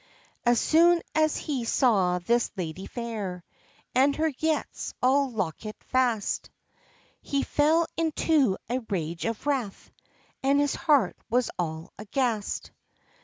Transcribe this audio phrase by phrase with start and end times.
[0.47, 3.43] As soon as he saw this ladye fair.
[3.93, 6.49] And her yetts all lockit fast,
[7.21, 9.91] He fell into a rage of wrath,
[10.41, 12.71] And his heart was all aghast.